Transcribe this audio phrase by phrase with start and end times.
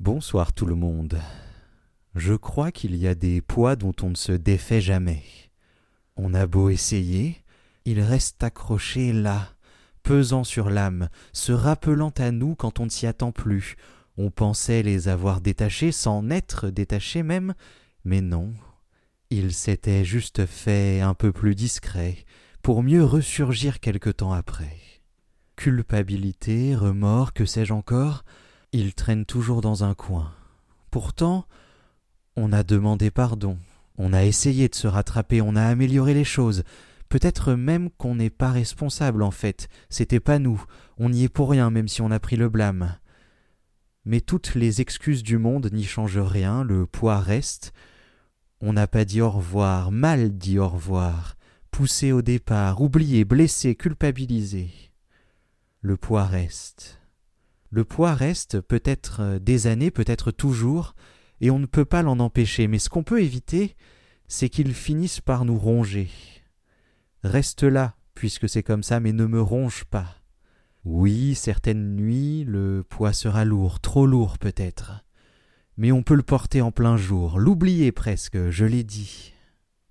[0.00, 1.20] Bonsoir tout le monde.
[2.14, 5.22] Je crois qu'il y a des poids dont on ne se défait jamais.
[6.16, 7.44] On a beau essayer,
[7.84, 9.50] ils restent accrochés là,
[10.02, 13.76] pesant sur l'âme, se rappelant à nous quand on ne s'y attend plus.
[14.16, 17.52] On pensait les avoir détachés sans être détachés même,
[18.06, 18.54] mais non.
[19.28, 22.24] Ils s'étaient juste fait un peu plus discrets,
[22.62, 24.78] pour mieux ressurgir quelque temps après.
[25.56, 28.24] Culpabilité, remords, que sais-je encore,
[28.72, 30.32] il traîne toujours dans un coin.
[30.90, 31.46] Pourtant,
[32.36, 33.58] on a demandé pardon,
[33.98, 36.62] on a essayé de se rattraper, on a amélioré les choses.
[37.08, 40.62] Peut-être même qu'on n'est pas responsable en fait, c'était pas nous,
[40.98, 42.96] on n'y est pour rien même si on a pris le blâme.
[44.04, 47.72] Mais toutes les excuses du monde n'y changent rien, le poids reste.
[48.60, 51.36] On n'a pas dit au revoir, mal dit au revoir,
[51.70, 54.70] poussé au départ, oublié, blessé, culpabilisé.
[55.80, 56.99] Le poids reste.
[57.70, 60.94] Le poids reste peut-être euh, des années, peut-être toujours,
[61.40, 63.76] et on ne peut pas l'en empêcher, mais ce qu'on peut éviter,
[64.26, 66.10] c'est qu'il finisse par nous ronger.
[67.22, 70.16] Reste là, puisque c'est comme ça, mais ne me ronge pas.
[70.84, 75.04] Oui, certaines nuits, le poids sera lourd, trop lourd peut-être.
[75.76, 79.34] Mais on peut le porter en plein jour, l'oublier presque, je l'ai dit.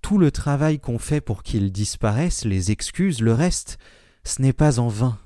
[0.01, 3.77] Tout le travail qu'on fait pour qu'il disparaisse, les excuses, le reste,
[4.23, 5.17] ce n'est pas en vain.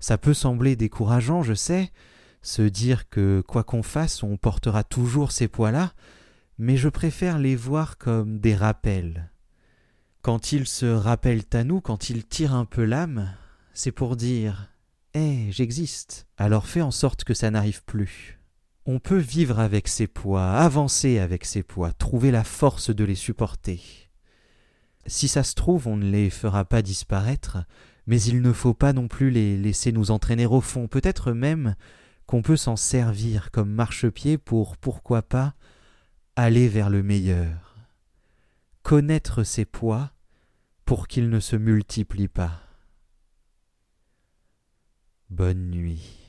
[0.00, 1.92] Ça peut sembler décourageant, je sais,
[2.42, 5.92] se dire que quoi qu'on fasse, on portera toujours ces poids-là,
[6.58, 9.30] mais je préfère les voir comme des rappels.
[10.22, 13.34] Quand ils se rappellent à nous, quand ils tirent un peu l'âme,
[13.72, 14.70] c'est pour dire
[15.14, 18.38] Eh, j'existe, alors fais en sorte que ça n'arrive plus.
[18.86, 23.14] On peut vivre avec ces poids, avancer avec ces poids, trouver la force de les
[23.14, 23.80] supporter.
[25.06, 27.58] Si ça se trouve, on ne les fera pas disparaître,
[28.08, 31.76] mais il ne faut pas non plus les laisser nous entraîner au fond, peut-être même
[32.24, 35.54] qu'on peut s'en servir comme marchepied pour, pourquoi pas,
[36.34, 37.76] aller vers le meilleur.
[38.82, 40.10] Connaître ses poids
[40.86, 42.62] pour qu'ils ne se multiplient pas.
[45.28, 46.27] Bonne nuit.